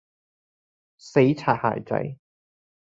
[0.97, 2.17] 死擦鞋仔